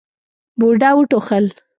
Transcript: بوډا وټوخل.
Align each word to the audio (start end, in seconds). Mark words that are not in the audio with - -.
بوډا 0.59 0.89
وټوخل. 0.95 1.45